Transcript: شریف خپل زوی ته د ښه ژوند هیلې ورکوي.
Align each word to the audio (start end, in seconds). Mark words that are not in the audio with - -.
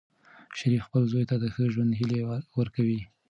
شریف 0.57 0.81
خپل 0.87 1.03
زوی 1.11 1.25
ته 1.29 1.35
د 1.39 1.45
ښه 1.53 1.63
ژوند 1.73 1.91
هیلې 1.99 2.21
ورکوي. 2.59 3.01